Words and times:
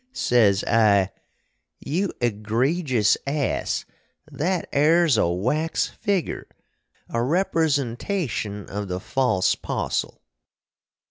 Sez 0.13 0.63
I, 0.63 1.11
"You 1.79 2.11
egrejus 2.21 3.17
ass 3.27 3.85
that 4.31 4.67
air's 4.73 5.15
a 5.15 5.27
wax 5.27 5.85
figger 5.85 6.47
a 7.07 7.17
representashun 7.19 8.67
of 8.67 8.87
the 8.87 8.99
false 8.99 9.53
'Postle." 9.53 10.19